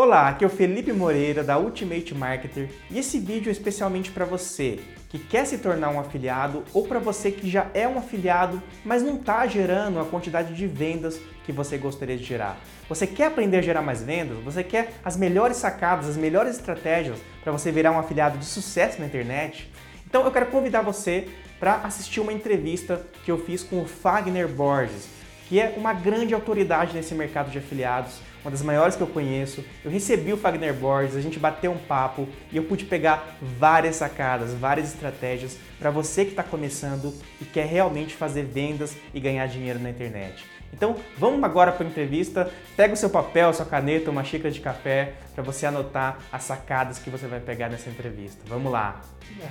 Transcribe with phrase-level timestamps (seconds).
[0.00, 4.24] Olá, aqui é o Felipe Moreira da Ultimate Marketer e esse vídeo é especialmente para
[4.24, 4.78] você
[5.08, 9.02] que quer se tornar um afiliado ou para você que já é um afiliado, mas
[9.02, 12.60] não está gerando a quantidade de vendas que você gostaria de gerar.
[12.88, 14.38] Você quer aprender a gerar mais vendas?
[14.44, 19.00] Você quer as melhores sacadas, as melhores estratégias para você virar um afiliado de sucesso
[19.00, 19.68] na internet?
[20.06, 21.26] Então eu quero convidar você
[21.58, 25.08] para assistir uma entrevista que eu fiz com o Fagner Borges,
[25.48, 29.64] que é uma grande autoridade nesse mercado de afiliados uma das maiores que eu conheço.
[29.84, 33.96] Eu recebi o Fagner Borges, a gente bateu um papo e eu pude pegar várias
[33.96, 39.46] sacadas, várias estratégias para você que está começando e quer realmente fazer vendas e ganhar
[39.46, 40.44] dinheiro na internet.
[40.72, 42.50] Então vamos agora para a entrevista.
[42.76, 46.98] Pega o seu papel, sua caneta, uma xícara de café para você anotar as sacadas
[46.98, 48.40] que você vai pegar nessa entrevista.
[48.46, 49.00] Vamos lá.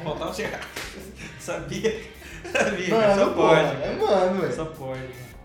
[0.04, 0.62] Faltava chegar.
[1.40, 2.02] Sabia.
[2.52, 2.96] Sabia.
[2.96, 3.76] Mano, Só pode.
[3.76, 4.54] pô, é mano, velho.
[4.56, 5.37] Só pode.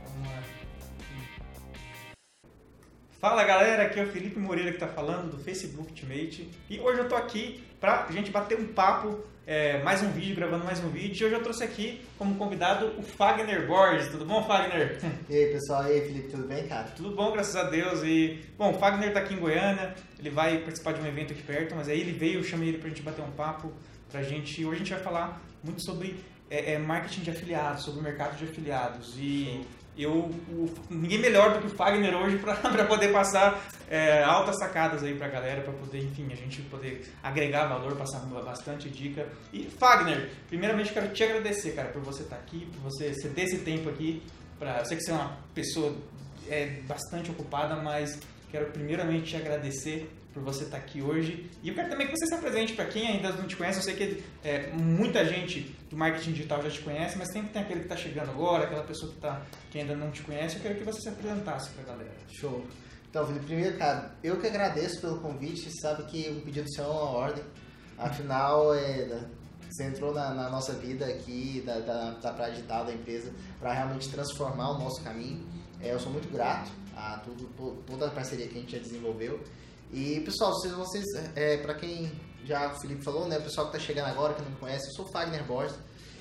[3.23, 7.03] Fala galera, aqui é o Felipe Moreira que está falando do Facebook Ultimate e hoje
[7.03, 10.89] eu tô aqui pra gente bater um papo, é, mais um vídeo, gravando mais um
[10.89, 14.09] vídeo e hoje eu trouxe aqui como convidado o Fagner Borges.
[14.09, 14.99] Tudo bom, Fagner?
[15.31, 15.87] E aí, pessoal?
[15.87, 16.89] E aí, Felipe, tudo bem, cara?
[16.97, 18.03] Tudo bom, graças a Deus.
[18.03, 21.45] E, bom, o Fagner tá aqui em Goiânia, ele vai participar de um evento aqui
[21.45, 23.73] perto, mas aí ele veio, eu chamei ele pra gente bater um papo,
[24.11, 24.65] pra gente.
[24.65, 26.17] Hoje a gente vai falar muito sobre
[26.55, 29.15] é, é, marketing de afiliados, sobre o mercado de afiliados.
[29.17, 29.65] E
[29.97, 35.03] eu, o- ninguém melhor do que o Fagner hoje pra poder passar é, altas sacadas
[35.03, 39.27] aí pra galera, pra poder, enfim, a gente poder agregar valor, passar bastante dica.
[39.53, 43.59] E, Fagner, primeiramente quero te agradecer, cara, por você estar aqui, por você ceder esse
[43.59, 44.23] tempo aqui.
[44.59, 45.95] Pra, eu sei que você é uma pessoa
[46.49, 48.19] é, bastante ocupada, mas
[48.53, 51.51] quero primeiramente te agradecer por você estar aqui hoje.
[51.63, 53.79] E eu quero também que você se apresente para quem ainda não te conhece.
[53.79, 57.63] Eu sei que é, muita gente do marketing digital já te conhece, mas sempre tem
[57.63, 60.57] aquele que está chegando agora, aquela pessoa que, tá, que ainda não te conhece.
[60.57, 62.15] Eu quero que você se apresentasse para a galera.
[62.29, 62.65] Show.
[63.09, 65.63] Então, Felipe, primeiro, cara, eu que agradeço pelo convite.
[65.63, 67.45] Você sabe que o pedido seu é uma ordem.
[67.99, 69.27] Afinal, é,
[69.71, 73.73] você entrou na, na nossa vida aqui, da, da, da praia digital da empresa, para
[73.73, 75.47] realmente transformar o nosso caminho.
[75.81, 78.79] É, eu sou muito grato a tudo, to- toda a parceria que a gente já
[78.83, 79.41] desenvolveu.
[79.93, 81.05] E, pessoal, se vocês,
[81.37, 82.11] é, para quem
[82.45, 84.93] já o Felipe falou, né, o pessoal que está chegando agora, que não conhece, eu
[84.95, 85.77] sou Fagner Borges.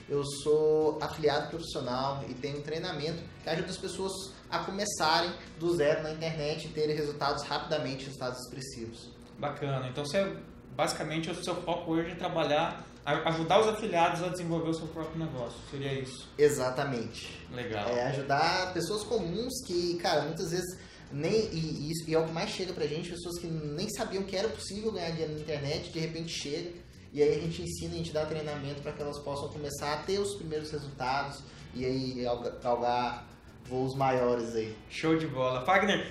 [0.10, 4.12] Eu sou afiliado profissional e tenho um treinamento que ajuda as pessoas
[4.50, 9.10] a começarem do zero na internet e terem resultados rapidamente, resultados expressivos.
[9.40, 9.88] Bacana.
[9.88, 10.36] Então, você,
[10.76, 15.18] basicamente, o seu foco hoje é trabalhar, ajudar os afiliados a desenvolver o seu próprio
[15.20, 15.58] negócio.
[15.70, 16.28] Seria isso.
[16.38, 17.40] Exatamente.
[17.52, 17.90] Legal.
[17.90, 20.78] É ajudar pessoas comuns que, cara, muitas vezes
[21.12, 23.90] nem e, e isso e é o que mais chega pra gente, pessoas que nem
[23.90, 26.72] sabiam que era possível ganhar dinheiro na internet, de repente chega
[27.12, 29.98] e aí a gente ensina, a gente dá treinamento para que elas possam começar a
[29.98, 31.40] ter os primeiros resultados
[31.74, 33.28] e aí galga- galgar
[33.66, 34.74] voos maiores aí.
[34.90, 35.66] Show de bola.
[35.66, 36.10] Fagner,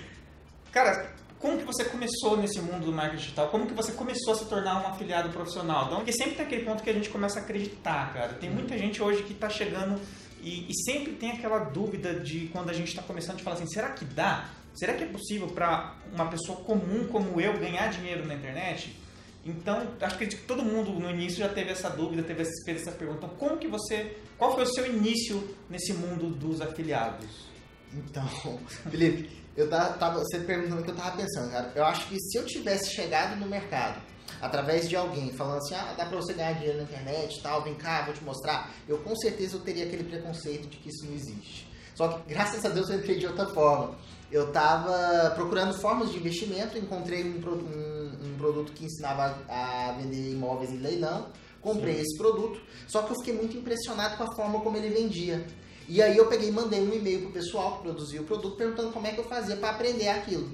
[0.71, 3.49] cara, como que você começou nesse mundo do marketing digital?
[3.49, 5.85] Como que você começou a se tornar um afiliado profissional?
[5.85, 8.33] Então, porque sempre tem aquele ponto que a gente começa a acreditar, cara.
[8.33, 9.99] Tem muita gente hoje que está chegando
[10.41, 13.67] e, e sempre tem aquela dúvida de quando a gente está começando de falar assim,
[13.67, 14.49] será que dá?
[14.75, 18.95] Será que é possível para uma pessoa comum como eu ganhar dinheiro na internet?
[19.43, 23.25] Então, acho que todo mundo no início já teve essa dúvida, teve essa, essa pergunta.
[23.25, 27.47] Então, como que você, qual foi o seu início nesse mundo dos afiliados?
[27.91, 28.27] Então,
[28.89, 31.71] Felipe, eu tava, você perguntando o que eu tava pensando, cara.
[31.75, 34.01] Eu acho que se eu tivesse chegado no mercado
[34.41, 37.61] através de alguém falando assim, ah, dá pra você ganhar dinheiro na internet e tal,
[37.63, 41.05] vem cá, vou te mostrar, eu com certeza eu teria aquele preconceito de que isso
[41.05, 41.67] não existe.
[41.95, 43.95] Só que, graças a Deus, eu entrei de outra forma.
[44.31, 50.31] Eu tava procurando formas de investimento, encontrei um, um- um produto que ensinava a vender
[50.31, 51.27] imóveis em leilão,
[51.61, 55.45] comprei esse produto, só que eu fiquei muito impressionado com a forma como ele vendia.
[55.87, 58.91] E aí eu peguei e mandei um e-mail pro pessoal que produzia o produto perguntando
[58.91, 60.49] como é que eu fazia para aprender aquilo.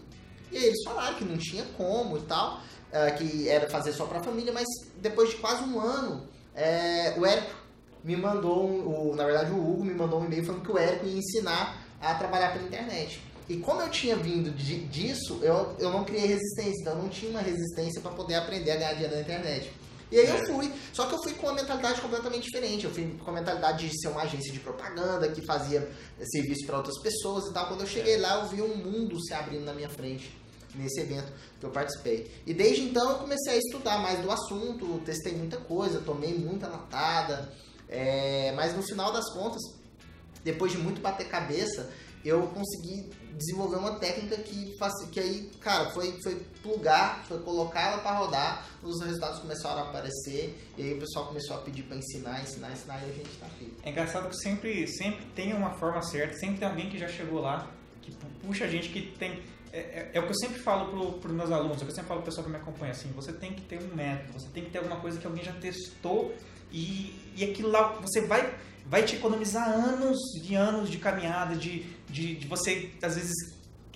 [0.52, 2.60] E aí eles falaram que não tinha como e tal,
[2.92, 4.66] eh, que era fazer só pra família, mas
[5.02, 7.52] depois de quase um ano, eh, o Érico
[8.04, 10.78] me mandou, um- o, na verdade o Hugo me mandou um e-mail falando que o
[10.78, 13.22] Érico ia ensinar a trabalhar pela internet.
[13.50, 17.10] E como eu tinha vindo de- disso, eu, eu não criei resistência, então eu não
[17.10, 19.72] tinha uma resistência para poder aprender a ganhar dinheiro na internet.
[20.12, 22.86] E aí eu fui, só que eu fui com uma mentalidade completamente diferente.
[22.86, 25.80] Eu fui com a mentalidade de ser uma agência de propaganda que fazia
[26.19, 27.68] eh, serviço para outras pessoas e tal.
[27.68, 30.31] Quando eu cheguei lá, eu vi um mundo se abrindo na minha frente
[30.75, 32.31] nesse evento que eu participei.
[32.45, 36.68] E desde então eu comecei a estudar mais do assunto, testei muita coisa, tomei muita
[36.68, 37.51] latada,
[37.89, 39.62] é, mas no final das contas,
[40.44, 41.89] depois de muito bater cabeça,
[42.27, 44.75] eu consegui desenvolver uma técnica que,
[45.12, 49.89] que aí, cara, foi, foi plugar, foi colocar ela para rodar, os resultados começaram a
[49.89, 53.29] aparecer, e aí o pessoal começou a pedir para ensinar, ensinar, ensinar, e a gente
[53.39, 53.71] tá aqui.
[53.83, 57.39] É engraçado que sempre, sempre tem uma forma certa, sempre tem alguém que já chegou
[57.39, 57.71] lá,
[58.01, 59.44] que pu- puxa a gente que tem.
[59.71, 61.85] é, é, é, é, o que eu sempre falo para os meus alunos, é o
[61.85, 63.79] que eu sempre falo para o pessoal que me acompanha, assim, você tem que ter
[63.79, 66.33] um método, você tem que ter alguma coisa que alguém já testou
[66.71, 68.51] e, e aquilo lá, você vai,
[68.89, 73.36] vai te economizar anos de anos de caminhada, de, de, de você, às vezes,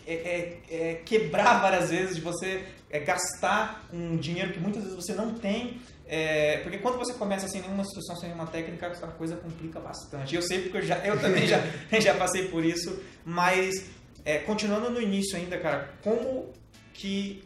[0.05, 4.95] é, é, é, quebrar várias vezes, de você é, gastar um dinheiro que muitas vezes
[4.95, 5.79] você não tem.
[6.05, 10.35] É, porque quando você começa sem nenhuma instrução, sem nenhuma técnica, a coisa complica bastante.
[10.35, 11.61] Eu sei porque eu, já, eu também já,
[12.01, 13.85] já passei por isso, mas
[14.25, 16.51] é, continuando no início ainda, cara, como
[16.93, 17.43] que.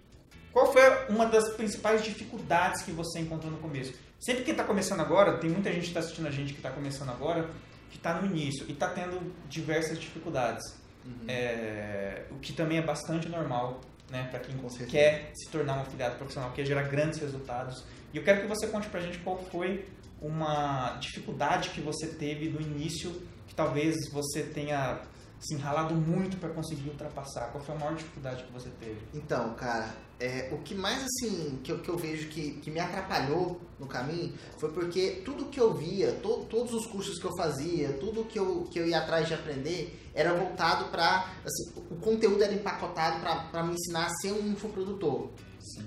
[0.55, 3.93] Qual foi uma das principais dificuldades que você encontrou no começo?
[4.17, 6.71] Sempre que está começando agora, tem muita gente que está assistindo a gente que está
[6.71, 7.49] começando agora,
[7.91, 10.63] que está no início e está tendo diversas dificuldades.
[11.05, 11.25] Uhum.
[11.27, 14.55] É, o que também é bastante normal né, para quem
[14.87, 17.83] quer se tornar um afiliado profissional, quer gerar grandes resultados.
[18.13, 19.85] E eu quero que você conte para a gente qual foi
[20.21, 23.11] uma dificuldade que você teve no início,
[23.45, 25.01] que talvez você tenha
[25.39, 27.51] se enralado muito para conseguir ultrapassar?
[27.51, 28.99] Qual foi a maior dificuldade que você teve?
[29.13, 32.79] Então, cara, é, o que mais assim que eu, que eu vejo que, que me
[32.79, 37.35] atrapalhou no caminho foi porque tudo que eu via, to, todos os cursos que eu
[37.35, 41.95] fazia, tudo que eu, que eu ia atrás de aprender era voltado para assim, o
[41.97, 43.19] conteúdo era empacotado
[43.51, 45.29] para me ensinar a ser um infoprodutor.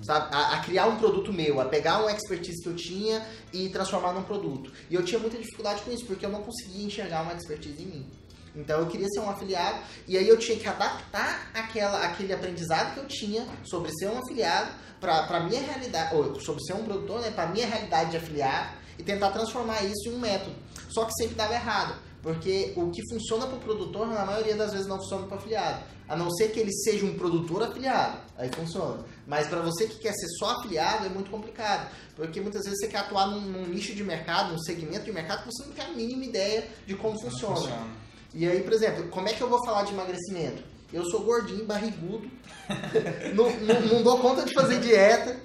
[0.03, 0.35] Sabe?
[0.35, 4.13] A, a, criar um produto meu, a pegar uma expertise que eu tinha e transformar
[4.13, 4.73] num produto.
[4.91, 7.87] E eu tinha muita dificuldade com isso, porque eu não conseguia enxergar uma expertise em
[7.87, 8.11] mim.
[8.55, 12.95] Então eu queria ser um afiliado e aí eu tinha que adaptar aquela, aquele aprendizado
[12.95, 16.85] que eu tinha sobre ser um afiliado para a minha realidade, ou sobre ser um
[16.85, 20.57] produtor, né, para a minha realidade de afiliado e tentar transformar isso em um método.
[20.89, 24.73] Só que sempre dava errado, porque o que funciona para o produtor, na maioria das
[24.73, 25.85] vezes, não funciona para o afiliado.
[26.09, 29.05] A não ser que ele seja um produtor afiliado, aí funciona.
[29.27, 32.89] Mas para você que quer ser só afiliado é muito complicado, porque muitas vezes você
[32.89, 35.85] quer atuar num, num nicho de mercado, num segmento de mercado que você não tem
[35.85, 37.57] a mínima ideia de como funciona.
[37.57, 38.08] funciona.
[38.35, 40.63] E aí, por exemplo, como é que eu vou falar de emagrecimento?
[40.93, 42.31] Eu sou gordinho, barrigudo,
[43.35, 45.39] não, não, não, dou conta de fazer dieta,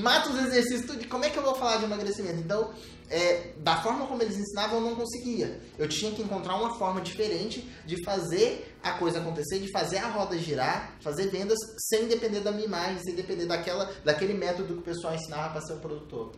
[0.00, 1.08] mato os exercícios, tudo.
[1.08, 2.38] Como é que eu vou falar de emagrecimento?
[2.38, 2.72] Então,
[3.10, 5.60] é, da forma como eles ensinavam, eu não conseguia.
[5.78, 10.08] Eu tinha que encontrar uma forma diferente de fazer a coisa acontecer, de fazer a
[10.08, 11.58] roda girar, fazer vendas
[11.90, 15.60] sem depender da minha imagem, sem depender daquela, daquele método que o pessoal ensinava para
[15.62, 16.32] ser um produtor.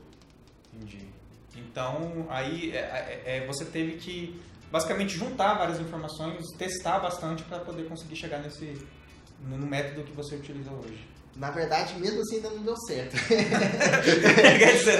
[0.74, 1.06] Entendi.
[1.54, 4.38] Então, aí é, é, é você teve que
[4.76, 8.76] basicamente juntar várias informações, testar bastante para poder conseguir chegar nesse
[9.40, 11.08] no, método que você utiliza hoje.
[11.34, 13.16] Na verdade, mesmo assim ainda não deu certo.
[13.28, 14.98] Quer dizer,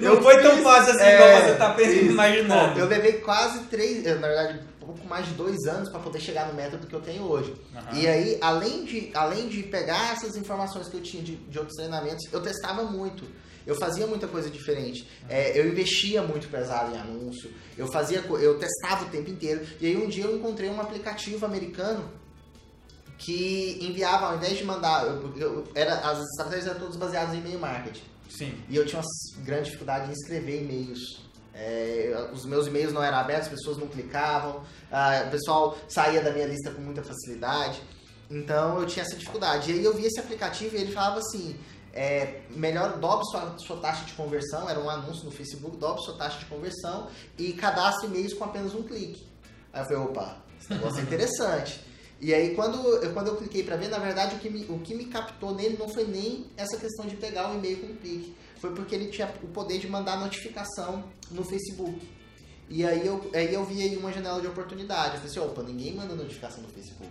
[0.00, 1.82] não, não foi tão fácil assim é, como você está
[2.12, 2.78] imaginando.
[2.78, 6.54] Eu levei quase três, na verdade, pouco mais de dois anos para poder chegar no
[6.54, 7.50] método que eu tenho hoje.
[7.74, 7.98] Uhum.
[7.98, 11.76] E aí, além de, além de pegar essas informações que eu tinha de, de outros
[11.76, 13.24] treinamentos, eu testava muito
[13.66, 15.08] eu fazia muita coisa diferente.
[15.28, 17.50] É, eu investia muito pesado em anúncio.
[17.76, 19.66] Eu fazia, eu testava o tempo inteiro.
[19.80, 22.08] E aí um dia eu encontrei um aplicativo americano
[23.18, 27.38] que enviava, ao invés de mandar, eu, eu, era, as estratégias eram todas baseadas em
[27.38, 28.04] e-mail marketing.
[28.28, 28.54] Sim.
[28.68, 31.26] E eu tinha uma grande dificuldade em escrever e-mails.
[31.54, 36.20] É, os meus e-mails não eram abertos, as pessoas não clicavam, ah, o pessoal saía
[36.20, 37.80] da minha lista com muita facilidade.
[38.30, 39.70] Então eu tinha essa dificuldade.
[39.70, 41.56] E aí eu vi esse aplicativo e ele falava assim:
[41.96, 46.14] é, melhor dobre sua, sua taxa de conversão, era um anúncio no Facebook, dobre sua
[46.14, 47.08] taxa de conversão
[47.38, 49.26] e cadastre e-mails com apenas um clique.
[49.72, 51.80] Aí eu falei, opa, esse negócio é interessante.
[52.20, 54.78] E aí quando eu, quando eu cliquei para ver, na verdade o que, me, o
[54.80, 57.96] que me captou nele não foi nem essa questão de pegar o e-mail com um
[57.96, 61.98] clique, foi porque ele tinha o poder de mandar notificação no Facebook.
[62.68, 65.14] E aí eu, aí eu vi aí uma janela de oportunidade.
[65.14, 67.10] Eu falei assim, opa, ninguém manda notificação no Facebook.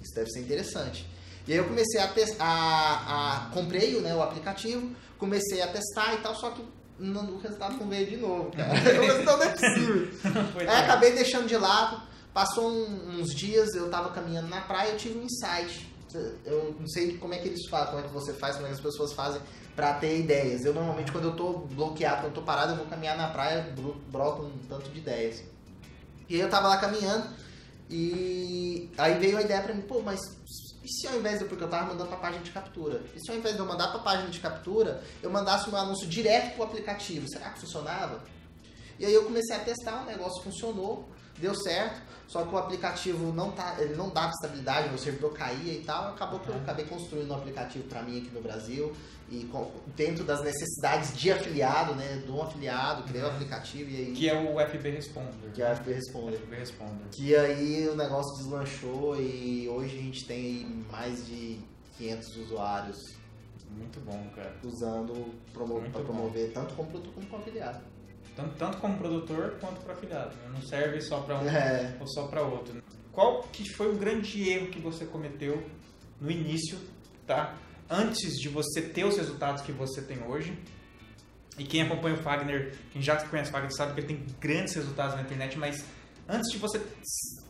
[0.00, 1.06] Isso deve ser interessante.
[1.46, 6.14] E aí eu comecei a testar, a, a, comprei né, o aplicativo, comecei a testar
[6.14, 6.64] e tal, só que
[6.98, 8.72] não, o resultado não veio de novo, cara.
[9.00, 10.08] o resultado não é possível.
[10.60, 14.96] aí acabei deixando de lado, passou um, uns dias, eu tava caminhando na praia, eu
[14.96, 15.90] tive um insight.
[16.44, 18.68] Eu não sei como é que eles fazem, como é que você faz, como é
[18.68, 19.40] que as pessoas fazem
[19.74, 20.62] para ter ideias.
[20.62, 23.74] Eu normalmente quando eu tô bloqueado, quando eu tô parado, eu vou caminhar na praia,
[24.10, 25.42] broto um tanto de ideias.
[26.28, 27.28] E aí eu tava lá caminhando
[27.88, 30.20] e aí veio a ideia para mim, pô, mas
[30.82, 33.20] e se ao invés de, porque eu estava mandando para a página de captura, e
[33.20, 36.06] se ao invés de eu mandar para a página de captura, eu mandasse um anúncio
[36.08, 38.22] direto para o aplicativo, será que funcionava?
[38.98, 41.08] E aí eu comecei a testar, o negócio funcionou,
[41.38, 45.72] deu certo, só que o aplicativo não tá, ele não dava estabilidade, meu servidor caía
[45.72, 48.94] e tal, acabou que eu acabei construindo um aplicativo para mim aqui no Brasil
[49.32, 53.96] e com, dentro das necessidades de afiliado, né, do afiliado, criei o um aplicativo e
[53.96, 55.50] aí que é o FB Responder.
[55.54, 56.36] Que é o FB Responder.
[56.36, 57.04] FB Responder.
[57.10, 61.60] Que aí o negócio deslanchou e hoje a gente tem mais de
[61.96, 63.22] 500 usuários
[63.70, 64.54] muito bom, cara.
[64.62, 67.80] Usando para promover tanto como produtor como como afiliado.
[68.36, 70.34] Tanto, tanto como produtor quanto para afiliado.
[70.36, 70.50] Né?
[70.54, 71.96] Não serve só para um é.
[72.00, 72.82] ou só para outro.
[73.12, 75.62] qual que foi o grande erro que você cometeu
[76.20, 76.78] no início,
[77.26, 77.56] tá?
[77.94, 80.58] Antes de você ter os resultados que você tem hoje.
[81.58, 84.72] E quem acompanha o Fagner, quem já conhece o Fagner sabe que ele tem grandes
[84.72, 85.84] resultados na internet, mas
[86.26, 86.80] antes de você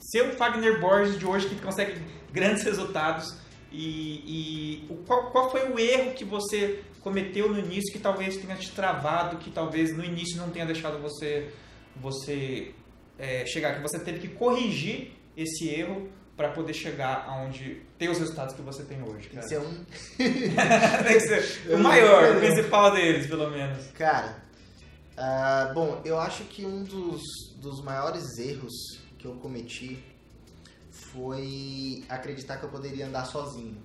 [0.00, 3.36] ser o Fagner Borges de hoje que consegue grandes resultados,
[3.70, 8.56] e, e qual, qual foi o erro que você cometeu no início que talvez tenha
[8.56, 11.52] te travado, que talvez no início não tenha deixado você,
[11.94, 12.74] você
[13.16, 16.10] é, chegar, que você teve que corrigir esse erro
[16.42, 19.46] para poder chegar aonde ter os resultados que você tem hoje, cara.
[19.46, 19.84] Tem que ser um.
[21.06, 23.86] tem que ser o maior, o principal deles, pelo menos.
[23.92, 24.42] Cara,
[25.16, 27.22] uh, bom, eu acho que um dos,
[27.58, 28.72] dos maiores erros
[29.16, 30.02] que eu cometi
[30.90, 33.80] foi acreditar que eu poderia andar sozinho.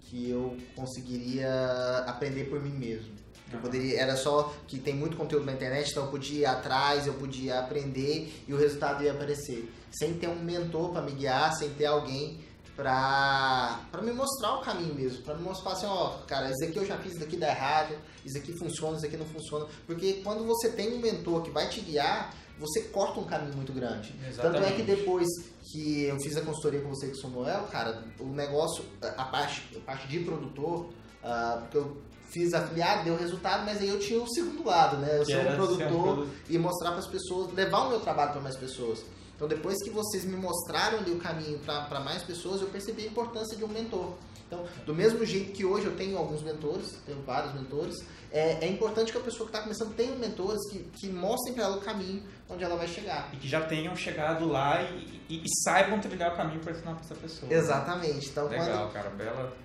[0.00, 3.14] Que eu conseguiria aprender por mim mesmo.
[3.52, 7.06] Eu poderia, era só que tem muito conteúdo na internet, então eu podia ir atrás,
[7.06, 9.72] eu podia aprender e o resultado ia aparecer.
[9.98, 12.40] Sem ter um mentor para me guiar, sem ter alguém
[12.76, 16.84] para me mostrar o caminho mesmo, para me mostrar assim, ó, cara, isso aqui eu
[16.84, 19.66] já fiz, isso aqui dá errado, isso aqui funciona, isso aqui não funciona.
[19.86, 23.72] Porque quando você tem um mentor que vai te guiar, você corta um caminho muito
[23.72, 24.14] grande.
[24.28, 24.62] Exatamente.
[24.62, 25.28] Tanto é que depois
[25.70, 29.76] que eu fiz a consultoria com você com o Noel, cara, o negócio, a parte,
[29.76, 30.86] a parte de produtor,
[31.22, 31.96] uh, porque eu
[32.30, 35.18] fiz afiliado, deu resultado, mas aí eu tinha o segundo lado, né?
[35.20, 37.88] Eu Que sou um ser um produtor produ- e mostrar para as pessoas, levar o
[37.90, 39.04] meu trabalho para mais pessoas.
[39.36, 43.06] Então depois que vocês me mostraram ali o caminho para mais pessoas, eu percebi a
[43.06, 44.14] importância de um mentor.
[44.46, 47.96] Então, do mesmo jeito que hoje eu tenho alguns mentores, tenho vários mentores,
[48.30, 51.64] é, é importante que a pessoa que está começando tenha mentores que, que mostrem para
[51.64, 53.30] ela o caminho onde ela vai chegar.
[53.32, 56.92] E que já tenham chegado lá e, e- e saibam trilhar o caminho para ensinar
[56.92, 57.52] para essa pessoa.
[57.52, 58.28] Exatamente.
[58.28, 59.56] Então, quando, Legal, cara, bela.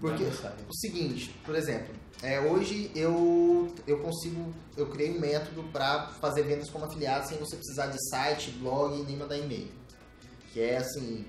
[0.00, 6.08] Porque o seguinte, por exemplo, é, hoje eu, eu consigo, eu criei um método para
[6.20, 9.68] fazer vendas como afiliado sem você precisar de site, blog e nem mandar e-mail.
[10.52, 11.24] Que é assim,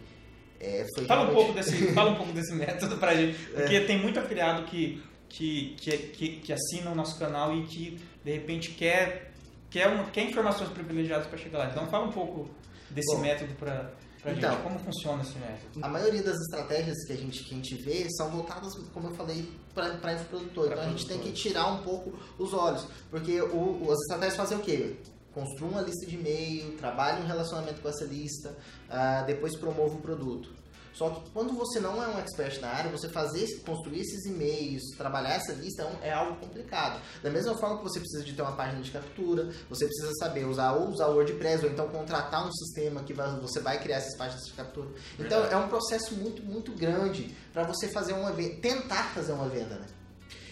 [0.59, 4.01] é, Fala um realmente- pouco desse, fala um pouco desse método pra gente, porque tem
[4.01, 8.71] muito afiliado que, que, que, que, que assina o nosso canal e que de repente
[8.71, 9.31] quer,
[9.69, 11.69] quer, uma, quer informações privilegiadas para chegar lá.
[11.69, 12.50] Então fala um pouco
[12.89, 13.91] desse Bom, método pra
[14.25, 14.51] então.
[14.51, 15.79] gente, como funciona esse método.
[15.86, 19.15] A maioria das estratégias que a gente, que a gente vê são voltadas, como eu
[19.15, 20.65] falei, para infoprodutor.
[20.67, 22.86] Pra Então a gente tem que tirar um pouco os olhos.
[23.09, 24.97] Porque o, o- as estratégias fazem o quê?
[25.33, 28.57] Construa uma lista de e-mail, trabalhe um relacionamento com essa lista,
[28.89, 30.51] ah, depois promova o produto.
[30.97, 34.81] Só que quando você não é um expert na área, você fazer, construir esses e-mails,
[34.97, 36.99] trabalhar essa lista é, é algo complicado.
[37.21, 40.45] Da mesma forma que você precisa de ter uma página de captura, você precisa saber
[40.45, 44.17] usar ou usar o WordPress ou então contratar um sistema que você vai criar essas
[44.17, 44.89] páginas de captura.
[45.19, 49.47] Então é um processo muito, muito grande para você fazer uma venda, tentar fazer uma
[49.47, 49.85] venda, né?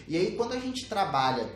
[0.07, 1.49] E aí quando a gente trabalha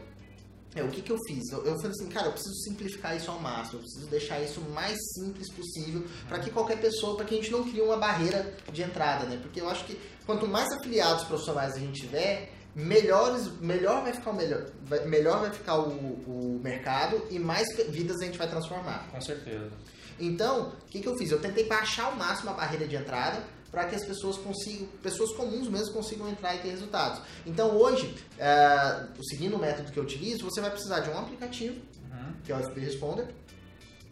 [0.76, 1.52] é, o que, que eu fiz?
[1.52, 4.60] Eu, eu falei assim, cara, eu preciso simplificar isso ao máximo, eu preciso deixar isso
[4.62, 7.98] o mais simples possível para que qualquer pessoa, para que a gente não crie uma
[7.98, 9.40] barreira de entrada, né?
[9.42, 14.30] Porque eu acho que quanto mais afiliados profissionais a gente tiver, melhores, melhor vai ficar
[14.30, 18.48] o melhor, vai- melhor vai ficar o, o mercado e mais vidas a gente vai
[18.48, 19.08] transformar.
[19.12, 19.70] Com certeza.
[20.20, 21.32] Então, o que, que eu fiz?
[21.32, 25.32] Eu tentei baixar ao máximo a barreira de entrada para que as pessoas consigam, pessoas
[25.34, 27.22] comuns mesmo consigam entrar e ter resultados.
[27.46, 31.76] Então, hoje, eh, seguindo o método que eu utilizo, você vai precisar de um aplicativo,
[32.12, 32.34] Uhum.
[32.44, 33.28] que é o FB Responder,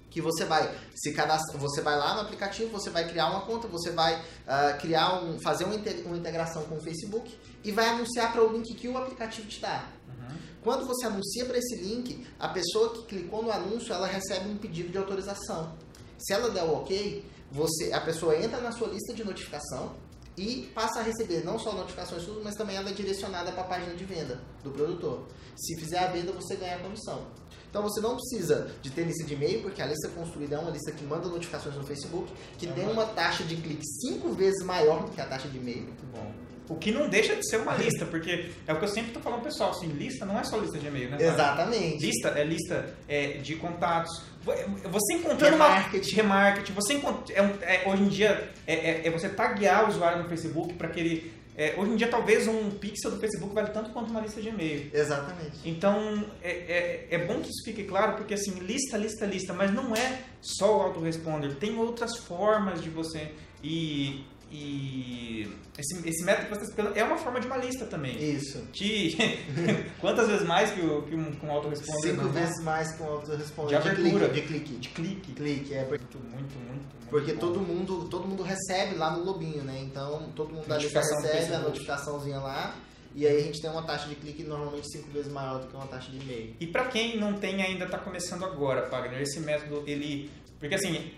[0.10, 3.68] que você vai se cadastrar, você vai lá no aplicativo, você vai criar uma conta,
[3.68, 8.32] você vai ah, criar um, fazer uma, uma integração com o Facebook e vai anunciar
[8.32, 9.88] para o link que o aplicativo te dá.
[10.08, 10.38] Uhum.
[10.64, 14.58] Quando você anuncia para esse link, a pessoa que clicou no anúncio, ela recebe um
[14.58, 15.76] pedido de autorização.
[16.18, 19.94] Se ela der o ok, você, a pessoa entra na sua lista de notificação
[20.38, 23.66] e passa a receber não só notificações suas, mas também ela é direcionada para a
[23.66, 25.26] página de venda do produtor.
[25.56, 27.26] Se fizer a venda, você ganha a comissão.
[27.70, 30.72] Então você não precisa de ter lista de e-mail, porque a lista construída é uma
[30.72, 34.32] lista que manda notificações no Facebook, que É tem uma- uma taxa de clique cinco
[34.34, 35.84] vezes maior do que a taxa de e-mail.
[35.84, 36.32] Muito bom.
[36.70, 39.20] O que não deixa de ser uma lista, porque é o que eu sempre tô
[39.22, 41.18] falando pessoal, assim, lista não é só lista de e-mail, né?
[41.18, 41.30] cara?
[41.32, 42.06] Exatamente.
[42.06, 44.22] Lista é lista é, de contatos.
[44.46, 46.16] Você encontrando uma Remarketing.
[46.16, 50.24] remarketing, você encont- é, é, hoje em dia é, é- é você taguear o usuário
[50.24, 53.72] no Facebook para que ele é, hoje em dia talvez um pixel do Facebook vale
[53.72, 54.92] tanto quanto uma lista de e-mail.
[54.94, 55.58] Exatamente.
[55.66, 59.74] Então é, é, é bom que isso fique claro porque assim lista, lista, lista, mas
[59.74, 63.32] não é só o autoresponder, tem outras formas de você
[63.64, 67.86] e e esse, esse método que você está explicando é uma forma de uma lista
[67.86, 68.18] também.
[68.18, 68.64] Isso.
[68.72, 69.16] Que
[70.00, 72.34] quantas vezes mais que, o, que um, que um autoresponder Cinco normal?
[72.44, 73.70] vezes mais com autoresponder.
[73.82, 74.30] De abertura.
[74.30, 74.76] clique, de clique.
[74.76, 75.32] de clique.
[75.34, 76.60] Clique, é porque, Muito, muito, muito.
[76.70, 77.40] muito porque bom.
[77.40, 79.80] todo mundo, todo mundo recebe lá no lobinho, né?
[79.84, 82.76] Então todo mundo da lista do recebe a notificaçãozinha lá.
[83.14, 85.76] E aí a gente tem uma taxa de clique normalmente cinco vezes maior do que
[85.76, 86.56] uma taxa de e-mail.
[86.60, 90.30] E para quem não tem ainda, está começando agora, Fagner, esse método, ele...
[90.60, 91.12] Porque assim,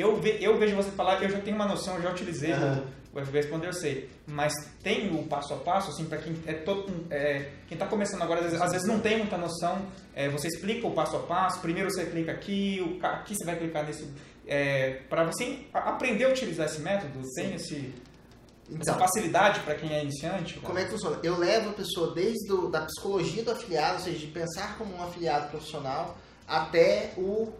[0.00, 2.84] eu, ve, eu vejo você falar, eu já tenho uma noção, eu já utilizei Aham.
[3.14, 4.08] o, FB Responder, eu sei.
[4.26, 4.52] Mas
[4.82, 8.40] tem o passo a passo, assim, para quem é todo, é, quem tá começando agora,
[8.40, 9.82] às vezes, às vezes não tem muita noção.
[10.14, 13.56] É, você explica o passo a passo, primeiro você clica aqui, o, aqui você vai
[13.56, 14.08] clicar nesse.
[14.46, 17.92] É, para você a- aprender a utilizar esse método, tem esse,
[18.68, 20.58] essa Então, facilidade para quem é iniciante?
[20.60, 21.18] como é que funciona?
[21.22, 24.94] Eu levo a pessoa desde o, da psicologia do afiliado, ou seja, de pensar como
[24.96, 26.16] um afiliado profissional,
[26.48, 27.52] até o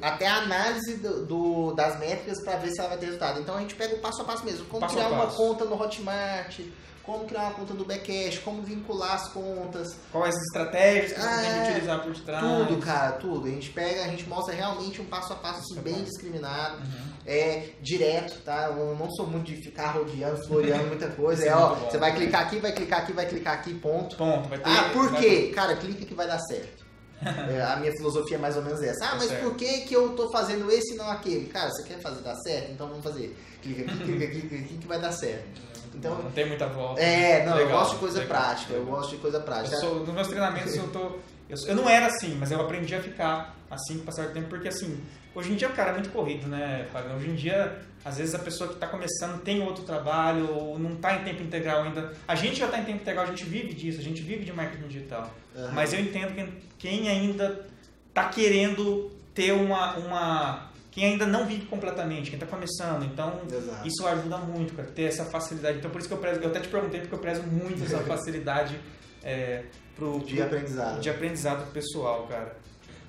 [0.00, 3.40] até a análise do, do- das métricas para ver se ela vai ter resultado.
[3.40, 4.64] Então a gente pega o passo a passo mesmo.
[4.66, 6.60] Como Passo criar uma conta no Hotmart,
[7.02, 11.28] como criar uma conta do Backcash, como vincular as contas, Quais as estratégias que você
[11.28, 12.42] tem que utilizar por detrás?
[12.44, 13.46] tudo, cara, tudo.
[13.46, 16.78] A gente pega, a gente mostra realmente um passo a passo assim, bem discriminado.
[16.78, 17.06] Uhum.
[17.26, 18.72] É direto, tá?
[18.76, 21.42] Eu não sou muito de ficar rodeando, floreando muita coisa.
[21.42, 24.16] Isso É, é ó, você vai clicar aqui, vai clicar aqui, vai clicar aqui, ponto.
[24.16, 24.48] Ponto.
[24.48, 25.52] Vai ter, Ah, por quê?
[25.54, 26.85] Cara, clica que vai dar certo.
[27.22, 29.04] É, a minha filosofia é mais ou menos essa.
[29.06, 31.46] Ah, Tá mas por que, que eu tô fazendo esse e não aquele?
[31.46, 32.72] Cara, você quer fazer dar certo?
[32.72, 33.36] Então vamos fazer.
[33.62, 35.60] Clica aqui, clica aqui, clica aqui que vai dar certo.
[35.94, 37.00] Então, não tem muita volta.
[37.00, 38.72] é, não, eu Legal, gosto de coisa legal, prática.
[38.74, 38.96] Eu legal.
[38.96, 39.76] gosto de coisa Eu prática.
[39.78, 41.00] sou, nos meus treinamentos eu tô.
[41.48, 44.48] Eu, eu não era assim, mas eu aprendi a ficar assim o passar do tempo,
[44.48, 45.00] porque assim,
[45.36, 47.14] hoje em dia o cara é muito corrido, né, Fábio?
[47.14, 50.94] Hoje em dia, às vezes a pessoa que está começando tem outro trabalho, ou não
[50.94, 52.12] está em tempo integral ainda.
[52.26, 54.52] A gente já está em tempo integral, a gente vive disso, a gente vive de
[54.52, 55.32] marketing digital.
[55.56, 55.70] Aham.
[55.72, 57.64] Mas eu entendo quem, quem ainda
[58.08, 60.70] está querendo ter uma, uma.
[60.90, 63.04] Quem ainda não vive completamente, quem está começando.
[63.04, 63.86] Então, Exato.
[63.86, 65.76] isso ajuda muito, cara, ter essa facilidade.
[65.78, 67.98] Então, por isso que eu prezo, eu até te perguntei, porque eu prezo muito essa
[68.08, 68.80] facilidade
[69.22, 69.64] é,
[69.94, 71.00] pro, De pro- aprendizado.
[71.00, 72.56] de aprendizado pessoal, cara.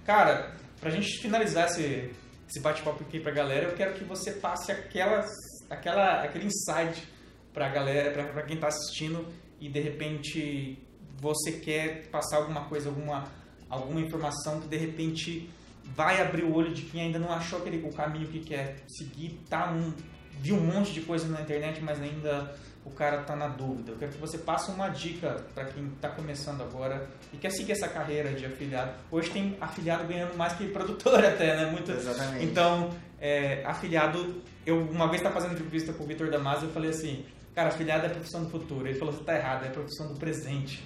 [0.05, 2.12] Cara, pra gente finalizar esse,
[2.48, 5.29] esse bate-papo aqui pra galera, eu quero que você passe aquelas,
[5.69, 7.07] aquela, aquele insight
[7.53, 9.27] pra galera, pra, pra quem tá assistindo
[9.60, 10.77] e de repente
[11.19, 13.25] você quer passar alguma coisa, alguma,
[13.69, 15.50] alguma informação que de repente
[15.84, 19.39] vai abrir o olho de quem ainda não achou aquele, o caminho que quer seguir,
[19.50, 19.93] tá um,
[20.41, 22.53] viu um monte de coisa na internet, mas ainda
[22.88, 23.91] o cara tá na dúvida.
[23.91, 27.74] Eu quero que você passe uma dica para quem tá começando agora e quer seguir
[27.74, 28.92] essa carreira de afiliado.
[29.11, 31.70] Hoje tem afiliado ganhando mais que produtor até, né?
[31.70, 32.46] Muito, Exatamente.
[32.46, 36.92] então, é, afiliado, eu uma vez estava fazendo entrevista com o Vitor Damasio, eu falei
[36.92, 38.88] assim, cara, afiliado é a profissão do futuro.
[38.88, 40.81] Ele falou, você tá errado, é a profissão do presente.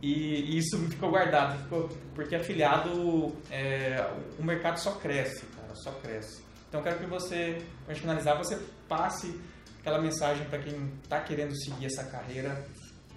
[0.00, 4.04] E, e isso ficou guardado, ficou, porque afiliado, é,
[4.38, 6.42] o mercado só cresce, cara, só cresce.
[6.72, 8.56] Então, eu quero que você, para finalizar, você
[8.88, 9.38] passe
[9.80, 12.66] aquela mensagem para quem está querendo seguir essa carreira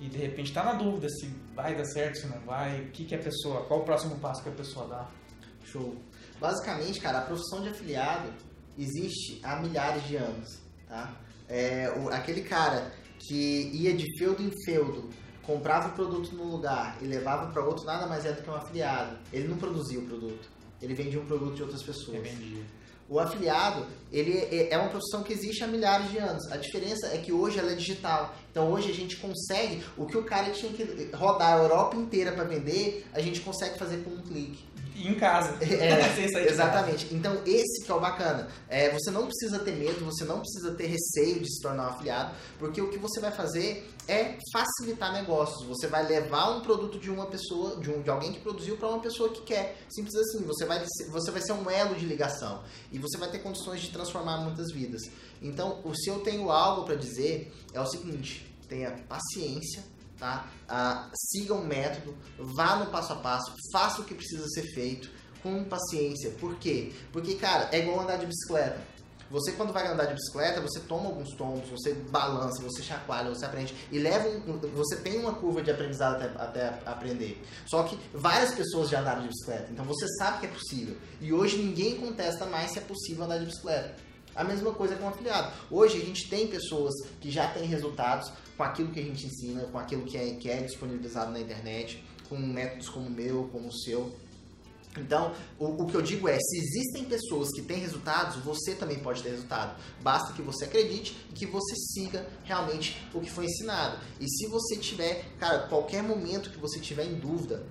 [0.01, 3.05] e de repente está na dúvida se vai dar certo, se não vai, o que,
[3.05, 5.09] que a pessoa, qual o próximo passo que a pessoa dá.
[5.63, 5.95] Show.
[6.37, 8.27] Basicamente, cara, a profissão de afiliado
[8.77, 11.15] existe há milhares de anos, tá?
[11.47, 15.09] É, o- aquele cara que ia de feudo em feudo,
[15.43, 18.55] comprava o produto num lugar e levava para outro, nada mais é do que um
[18.55, 19.17] afiliado.
[19.31, 20.49] Ele não produzia o produto,
[20.81, 22.17] ele vendia um produto de outras pessoas.
[22.21, 22.65] Revendi.
[23.07, 26.51] O afiliado, ele é é uma profissão que existe há milhares de anos.
[26.51, 28.35] A diferença é que hoje ela é digital.
[28.55, 32.31] Então hoje a gente consegue, o que o cara tinha que rodar a Europa inteira
[32.31, 34.63] para vender, a gente consegue fazer com um clique.
[34.95, 35.57] E em casa.
[35.61, 37.13] É, Exatamente.
[37.13, 38.47] Então, esse que é o bacana.
[38.69, 41.89] É, você não precisa ter medo, você não precisa ter receio de se tornar um
[41.89, 45.67] afiliado, porque o que você vai fazer é facilitar negócios.
[45.67, 48.87] Você vai levar um produto de uma pessoa, de, um, de alguém que produziu para
[48.87, 49.77] uma pessoa que quer.
[49.89, 50.45] Simples assim.
[50.45, 53.89] Você vai, você vai ser um elo de ligação e você vai ter condições de
[53.89, 55.01] transformar muitas vidas.
[55.47, 59.83] Então, o se eu tenho algo para dizer é o seguinte: tenha paciência,
[60.17, 60.47] tá?
[60.67, 62.15] Ah, siga um método,
[62.55, 65.09] vá no passo a passo, faça o que precisa ser feito
[65.41, 66.31] com paciência.
[66.31, 66.91] Por quê?
[67.11, 68.95] Porque, cara, é igual andar de bicicleta.
[69.29, 73.45] Você, quando vai andar de bicicleta, você toma alguns tombos, você balança, você chacoalha, você
[73.45, 73.75] aprende.
[73.91, 77.43] E leva um, você tem uma curva de aprendizado até, até aprender.
[77.65, 80.95] Só que várias pessoas já andaram de bicicleta, então você sabe que é possível.
[81.19, 83.95] E hoje ninguém contesta mais se é possível andar de bicicleta.
[84.35, 85.53] A mesma coisa com o afiliado.
[85.71, 89.63] Hoje a gente tem pessoas que já têm resultados com aquilo que a gente ensina,
[89.63, 93.69] com aquilo que é, que é disponibilizado na internet, com métodos como o meu, como
[93.69, 94.13] o seu.
[94.97, 98.99] Então, o, o que eu digo é, se existem pessoas que têm resultados, você também
[98.99, 99.79] pode ter resultado.
[100.01, 103.99] Basta que você acredite e que você siga realmente o que foi ensinado.
[104.19, 107.65] E se você tiver, cara, qualquer momento que você tiver em dúvida,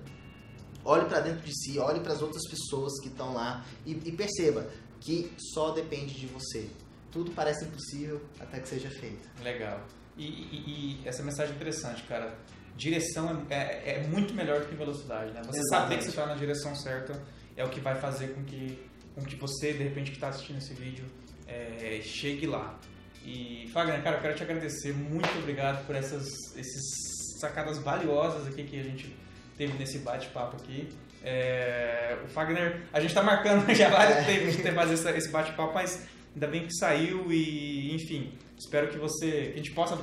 [0.85, 4.11] olhe para dentro de si, olhe para as outras pessoas que estão lá e, e
[4.11, 4.65] perceba
[5.01, 6.69] que só depende de você.
[7.11, 9.27] Tudo parece impossível até que seja feito.
[9.43, 9.81] Legal.
[10.17, 12.37] E, e- e essa mensagem é interessante, cara.
[12.77, 15.41] Direção é, é- é muito melhor do que velocidade, né?
[15.45, 17.21] Você saber que você está na direção certa
[17.55, 18.77] é o que vai fazer com que,
[19.13, 21.05] com que você, de repente, que está assistindo esse vídeo,
[21.47, 22.77] é, chegue lá.
[23.23, 24.93] E, Fagner, cara, eu quero te agradecer.
[24.93, 29.15] Muito obrigado por essas esses sacadas valiosas aqui que a gente
[29.57, 30.89] teve nesse bate-papo aqui.
[31.23, 34.23] É, o Fagner, a gente está marcando já vários É.
[34.23, 39.47] tempos de fazer esse bate-papo, mas ainda bem que saiu e, enfim, espero que você,
[39.47, 39.97] que a gente possa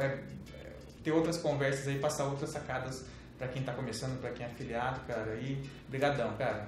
[0.00, 0.18] é,
[1.04, 3.04] ter outras conversas aí, passar outras sacadas
[3.38, 5.34] para quem está começando, para quem é afiliado, cara.
[5.34, 6.64] E brigadão, cara.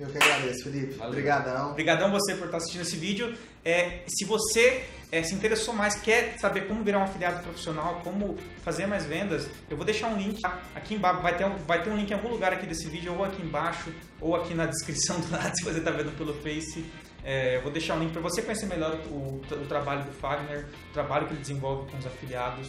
[0.00, 0.94] Eu que agradeço, Felipe.
[0.94, 1.12] Valeu.
[1.12, 1.70] Obrigadão.
[1.72, 3.36] Obrigadão você por estar assistindo esse vídeo.
[3.62, 4.82] É, se você
[5.12, 9.46] é, se interessou mais, quer saber como virar um afiliado profissional, como fazer mais vendas,
[9.68, 10.40] eu vou deixar um link
[10.74, 11.20] aqui embaixo.
[11.20, 13.42] Vai ter, um, vai ter um link em algum lugar aqui desse vídeo, ou aqui
[13.42, 16.82] embaixo, ou aqui na descrição do lado, se você está vendo pelo Face.
[17.22, 20.66] É, eu vou deixar um link para você conhecer melhor o, o trabalho do Fagner,
[20.88, 22.66] o trabalho que ele desenvolve com os afiliados.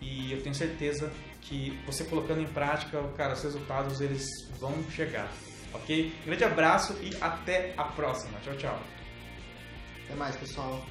[0.00, 4.26] E eu tenho certeza que você colocando em prática, cara, os resultados eles
[4.58, 5.30] vão chegar.
[5.74, 6.12] Ok?
[6.24, 8.38] Grande abraço e até a próxima.
[8.44, 8.78] Tchau, tchau.
[10.04, 10.84] Até mais, pessoal.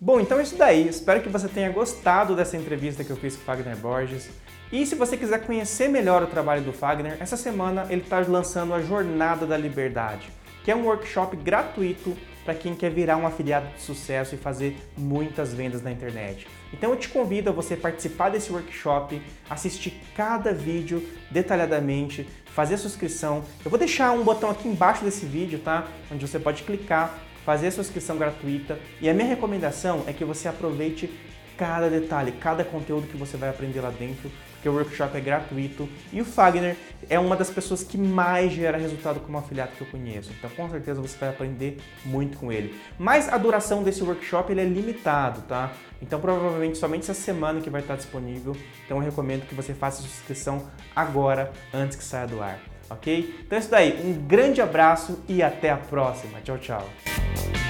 [0.00, 0.88] Bom, então é isso daí.
[0.88, 4.30] Espero que você tenha gostado dessa entrevista que eu fiz com o Fagner Borges.
[4.72, 8.74] E se você quiser conhecer melhor o trabalho do Fagner, essa semana ele está lançando
[8.74, 10.28] a Jornada da Liberdade,
[10.64, 14.76] que é um workshop gratuito para quem quer virar um afiliado de sucesso e fazer
[14.96, 16.46] muitas vendas na internet.
[16.72, 22.76] Então eu te convido a você participar desse workshop, assistir cada vídeo detalhadamente, fazer a
[22.78, 23.44] inscrição.
[23.64, 25.88] Eu vou deixar um botão aqui embaixo desse vídeo, tá?
[26.12, 30.24] Onde você pode clicar fazer a sua inscrição gratuita e a minha recomendação é que
[30.24, 31.10] você aproveite
[31.56, 34.30] cada detalhe, cada conteúdo que você vai aprender lá dentro,
[34.64, 36.74] porque o workshop é gratuito e o Fagner
[37.10, 40.30] é uma das pessoas que mais gera resultado como afiliado que eu conheço.
[40.38, 42.74] Então, com certeza você vai aprender muito com ele.
[42.98, 45.72] Mas a duração desse workshop ele é limitado, tá?
[46.00, 48.56] Então, provavelmente somente essa semana que vai estar disponível.
[48.86, 52.58] Então, eu recomendo que você faça a sua inscrição agora, antes que saia do ar
[52.88, 53.40] ok?
[53.46, 56.38] Então é isso daí, um grande abraço e até a próxima.
[56.42, 57.63] Tchau, tchau.